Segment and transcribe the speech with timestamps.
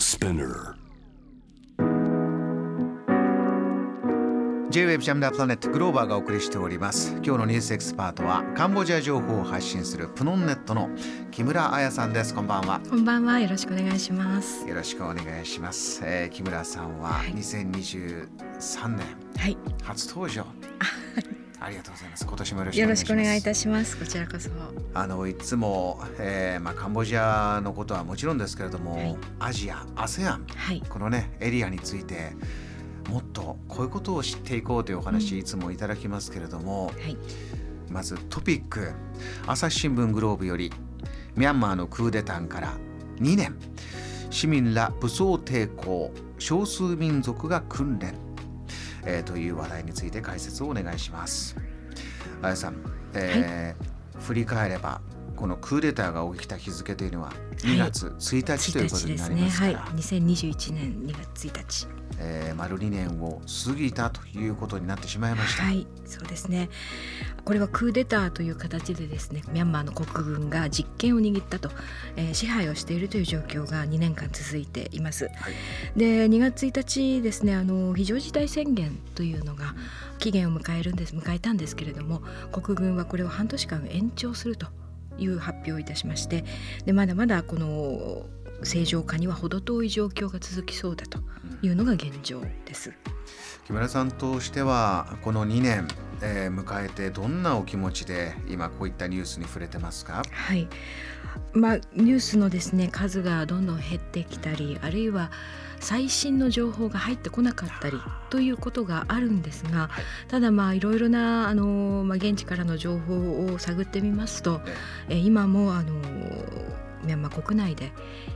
[0.00, 0.76] Spinner.
[4.70, 10.88] J-Web ジャムダープラネットグローバーがお送りしております今日のニュースエキスパートはカンボジア情報を発信するプノンネットの
[11.30, 13.40] 木村彩さんですこんばんはこんばんは。
[13.40, 14.66] よろしくお願いします。
[14.66, 18.28] よろしくお願いします、えー木村さんははい2023
[18.88, 19.06] 年
[19.36, 19.58] はい。
[19.82, 20.46] 初登場
[21.60, 23.96] ありがとうございます今年もよろしくお願いいいたします。
[23.98, 24.50] こちらこそ。
[24.94, 30.82] あのいつも、えーまあ、カンボジアのことはもちろんですけれども、はいアジア ASEAN はい。
[30.88, 32.32] このねエリアについて
[33.10, 37.16] もっとこういうことを知っていこうというお話、いつもいただきますけれどもはい。
[37.90, 38.92] まずトピック
[39.46, 40.72] 朝日新聞グローブより
[41.34, 42.74] ミャンマーのクーデターから
[43.16, 43.56] 2年
[44.30, 48.14] 市民ら武装抵抗少数民族が訓練、
[49.04, 51.56] えーという話題について解説をお願いします。
[52.42, 52.76] あやさん、
[53.14, 55.00] えー振り返れば
[55.34, 59.28] このクーデターが起きた日付というのは2月1日ということ1にな。
[59.30, 59.92] りますから、はい。
[59.94, 61.99] 2021年2月1日。
[62.20, 65.62] えー丸2年を過ぎたということになってしまいました。
[65.62, 65.86] はい。
[66.04, 66.68] そうですね。
[67.44, 71.70] これはクーデターという形でですね、ミャンマーの国軍が実権を握ったと、
[72.16, 75.24] えー支配をしているという状況が2年間続いています。
[75.24, 75.34] はい
[75.96, 79.74] で2月1日ですねあの非常事態宣言というのが
[80.18, 84.66] 期限を迎えるんです迎えたんですけれども国軍はこれを半年間延長すると
[85.18, 86.44] いう発表をいたしまして
[86.84, 88.26] でまだまだこの
[88.62, 91.18] 正常化には程遠い状況が続きそうだと
[91.62, 92.92] いうのが現状です。
[93.66, 95.88] 木村さんとしてはこの2年、
[96.22, 100.22] えー迎えてどんなお気持ちで今こういったニュースに触れてますか？
[100.30, 100.68] はい。
[101.52, 105.30] まあ、ニュースのですね数がどんどん減ってきたりあるいは
[105.78, 107.96] 最新の情報が入ってこなかったり
[108.30, 110.04] ということがあるんですが、はい。
[110.28, 114.60] ただまあいろいろなあの、まあ、現地からの情報を探ってみますと、
[115.08, 115.92] えー今もあの
[117.04, 117.92] ミャンマー国内で、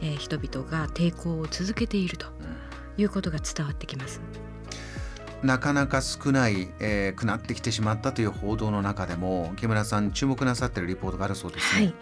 [0.00, 2.26] えー人々が抵抗を続けていると
[2.96, 4.20] いうことが伝わってきます。
[5.42, 11.86] なかなか少ない、えーくなってきてしまったという報道の中でも木村さん注目なさっているリポートがあるそうですね。
[11.86, 11.94] はい、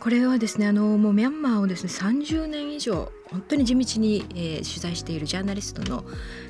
[0.00, 6.04] これはですねあのもうミャンマーをですね30年以上本当に地道に、えー取材しているジャーナリストの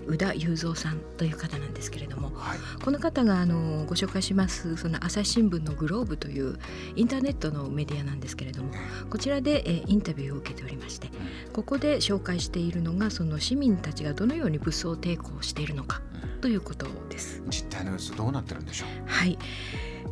[0.07, 2.59] 宇田雄三さんという方なんですけれどもはい。
[2.85, 6.59] この方があのご紹介しますその朝日新聞のグローブという
[6.97, 8.71] インターネットのメディアなんですけれども
[9.11, 11.09] こちらで、えーインタビューを受けておりまして
[11.53, 16.03] ここで紹介しているのがその市民たちがどのように武装抵抗をしているのか
[16.41, 17.43] ということです。
[17.49, 18.89] 実態の様子どうなってるんでしょう？
[19.07, 19.39] はい。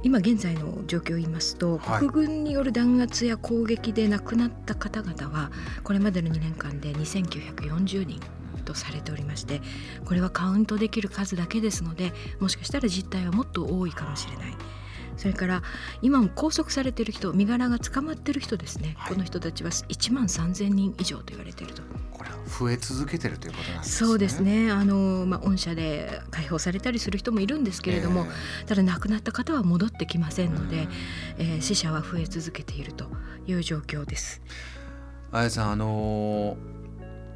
[0.03, 1.99] 今現在の状況を言いますと、はい。
[1.99, 5.51] 国軍による弾圧や攻撃で亡くなった方々は
[5.83, 8.21] これまでの2年間で2940人
[8.65, 9.63] とされておりまして
[10.05, 14.55] これはカウントできる数だけですのでもしかしたら実態はもっと多いかもしれない。
[15.17, 15.63] それから
[16.01, 21.83] 今も拘束されている人身柄が捕まっている人ですね、はいこの人たちは1万3,000人以上と言われていると
[22.13, 24.09] これは増え続けてるということなんですね。
[24.09, 28.27] そうですねあの、まあ、御社で解放されたりする人もいるんですけれども、
[28.67, 30.89] ただ亡くなった方は戻ってきませんので、
[31.39, 33.07] えー死者は増え続けていると
[33.47, 34.41] いう状況です。
[35.33, 36.71] あやさんあのー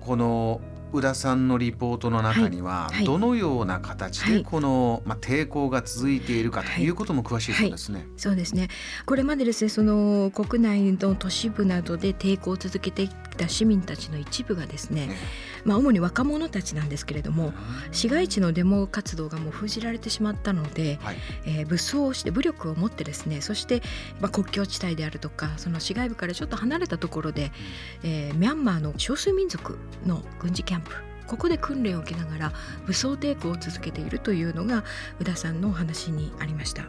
[0.04, 0.60] この
[0.92, 2.96] 宇田さんのリポートの中には、はい。
[2.98, 3.04] はい。
[3.04, 4.44] どのような形ではい。
[4.44, 8.06] この、まあ、抵抗が続いているかということも詳しいそうですね。
[8.16, 8.68] そうですね。
[9.04, 15.16] これまでですねその国内の都市部などで抵抗を続けてきた市民たちの一部がですね、ね
[15.64, 17.52] まあ、主に若者たちなんですけれども
[17.90, 21.16] 市街地のデモ活動がもう封じられてしまったので、はい。
[21.46, 23.82] えー武装して武力を持ってですねそして、
[24.20, 27.50] まあ、国境地帯であるとかその市街部からちょっと離れたところで、
[28.02, 30.90] えーミャンマーの少数民族の軍事キャンプ
[31.26, 32.52] ここで訓練を受けながら
[32.86, 34.84] 武装抵抗を続けているというのが
[35.20, 36.84] 宇田さんのお話にありました。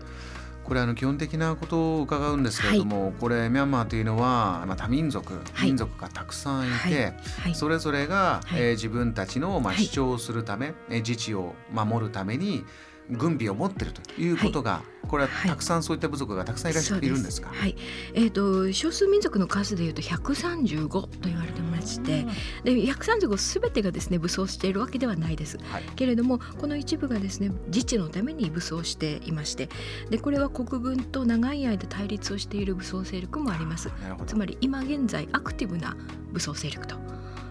[0.65, 5.67] これあの基本的なことを伺うんですけれども、これミャンマーというのは、まあ、多民族、はい。
[5.67, 8.61] 民族がたくさんいて、はい、それぞれが、はい。
[8.61, 9.83] えー自分たちの、まあ、はい。
[9.85, 12.65] 主張をするため、えー自治を守るために
[13.09, 17.49] 軍備を持っているということが、これははいたくさんそういった部族がたくさんいらっしゃっているんですか？
[17.49, 17.75] はい、
[18.15, 22.25] えー、と少数民族の数でいうと135と言われてまして
[22.63, 25.59] で135すべてがですね武装しているわけではないです。
[25.59, 25.83] はい。
[25.95, 29.69] けれどもこの一部がですね自治のために武装していまして
[30.09, 33.91] でこれは国軍と長い間対立をしている武装勢力もあります。
[34.25, 35.95] つまり今現在アクティブな
[36.31, 36.95] 武装勢力と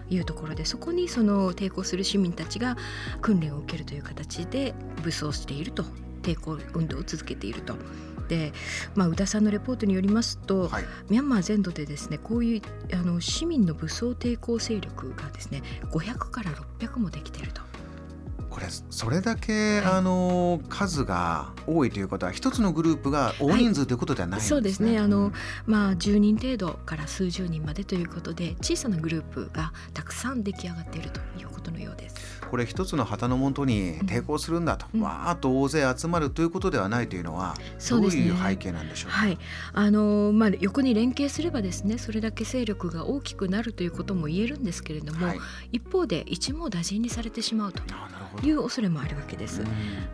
[0.09, 2.77] いうところでそこにその抵抗する市民たちが
[3.21, 4.73] 訓練を受けるという形で
[5.03, 5.83] 武装していると
[6.21, 7.75] 抵抗運動を続けていると。
[8.27, 8.53] で、
[8.95, 12.61] まあ、宇田さんのレポートによりますと、はいミャンマー全土でですねこういう
[12.93, 15.61] あの市民の武装抵抗勢力がですね
[15.91, 17.61] 500から600もできていると。
[18.55, 24.55] これそれだけ、はい、あの数が多いということは一つのグループが大人数ということではないんですね。
[24.55, 25.33] はい、そうですねあの、
[25.65, 32.15] まあ、10人程度から数十人までということで小さなグループがたくさん出来上がっているということのようです。
[32.49, 37.55] これ一つの旗のもとに抵抗するんだと、うん、わーっと大勢集まるということではないというのは、
[37.89, 39.37] どういう背景なんでしょうか、はい。
[39.73, 45.39] あのまあ、横に連携すればですねそれだけ勢力が大きくなるということも言えるんですけれども、はい、
[45.71, 47.81] 一方で一網打尽にされてしまうと
[48.45, 49.61] いう恐れもあるわけです。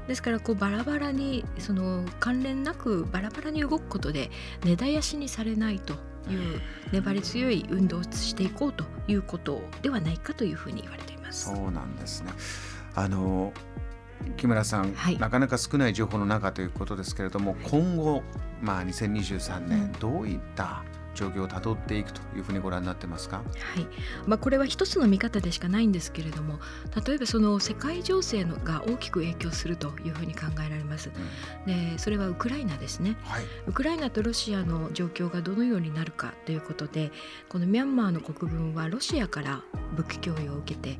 [0.07, 4.31] ですからこうバラバラにその関連なくバラバラに動くことで
[4.63, 5.93] 根絶やしにされないと
[6.29, 6.61] いう
[6.91, 11.10] 粘り強い運動をしていこうということではないかというふうに言われています。
[11.31, 12.31] そうなんですね。
[12.95, 13.53] あの
[14.37, 18.21] 木村さん、はい、なかなか少ない情報の中ということですけれども今後、
[18.61, 20.83] まあ、2023年どういった
[21.15, 23.43] 状況をたどっていくというふうにご覧になってますか、は
[23.81, 23.87] い。
[24.25, 26.59] まあ、これは一つの見方でしかないんですけれども
[27.05, 31.11] 例えばその世界情勢のが大きく影響するというふうに考えられます。
[31.65, 37.11] うん、でそれはウクライナですね、はい、ウクライナとロシアの状況がどのようになるかということで
[37.49, 39.61] このミャンマーの国軍はロシアから
[39.95, 40.97] 武器供与を受けて、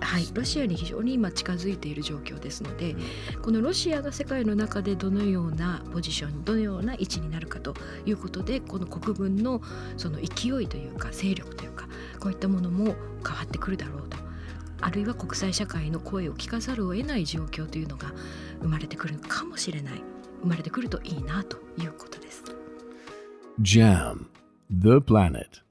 [0.00, 2.92] はい、ロシアに非常に今近づいている状況ですので、
[3.36, 7.74] うん、このロシアが世界の中でどのようなポジションどのような位置になるかと
[8.04, 9.62] いうことでこの国軍の
[9.96, 11.86] その勢いというか勢力というか
[12.20, 12.94] こういったものも
[13.24, 14.16] 変わってくるだろうと。
[14.82, 18.12] あるいは国際社会の声を聞かざるを得ない状況というのが
[18.60, 20.02] 生まれてくるかもしれない。
[20.42, 22.44] 生まれてくるといいなということです。
[23.60, 24.26] JAM
[24.70, 25.65] The Planet.